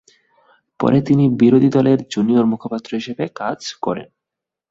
পরে 0.79 0.99
তিনি 1.01 1.23
বিরোধী 1.39 1.69
দলের 1.69 1.99
জুনিয়র 2.09 2.45
মুখপাত্র 2.45 2.89
হিসেবে 2.95 3.23
কাজ 3.35 3.59
করেন। 3.81 4.07